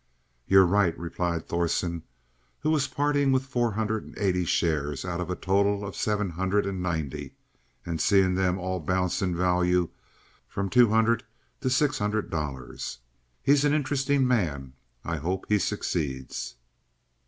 "You're 0.47 0.65
right," 0.65 0.97
replied 0.97 1.45
Thorsen, 1.47 2.01
who 2.61 2.71
was 2.71 2.87
parting 2.87 3.31
with 3.31 3.45
four 3.45 3.73
hundred 3.73 4.03
and 4.03 4.17
eighty 4.17 4.45
shares 4.45 5.05
out 5.05 5.21
of 5.21 5.29
a 5.29 5.35
total 5.35 5.85
of 5.85 5.95
seven 5.95 6.31
hundred 6.31 6.65
and 6.65 6.81
ninety, 6.81 7.35
and 7.85 8.01
seeing 8.01 8.33
them 8.33 8.57
all 8.57 8.79
bounce 8.79 9.21
in 9.21 9.35
value 9.37 9.89
from 10.47 10.71
two 10.71 10.89
hundred 10.89 11.23
to 11.59 11.69
six 11.69 11.99
hundred 11.99 12.31
dollars. 12.31 12.97
"He's 13.43 13.63
an 13.63 13.73
interesting 13.75 14.27
man. 14.27 14.73
I 15.05 15.17
hope 15.17 15.45
he 15.47 15.59
succeeds." 15.59 16.55